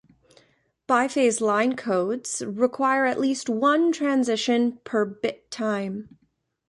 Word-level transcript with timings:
Biphase 0.89 1.41
line 1.41 1.75
codes 1.75 2.41
require 2.43 3.05
at 3.05 3.19
least 3.19 3.49
one 3.51 3.91
transition 3.91 4.79
per 4.83 5.05
bit 5.05 5.51
time. 5.51 6.17